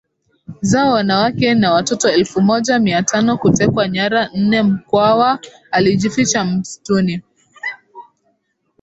zao 0.61 0.91
wanawake 0.93 1.53
na 1.55 1.73
watoto 1.73 2.09
elfu 2.09 2.41
moja 2.41 2.79
mia 2.79 3.03
tano 3.03 3.37
kutekwa 3.37 3.87
nyara 3.87 4.29
nneMkwawa 4.35 5.39
alijificha 5.71 6.43
msituni 6.45 7.23